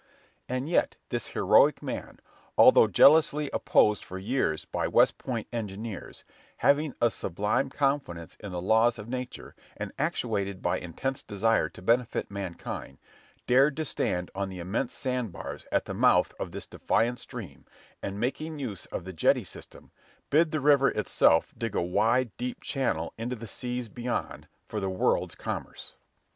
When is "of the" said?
18.87-19.13